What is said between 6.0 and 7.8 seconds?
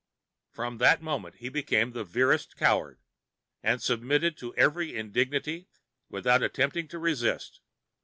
without attempting to resist.